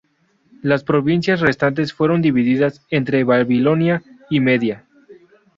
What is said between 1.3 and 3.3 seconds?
restantes fueron divididas entre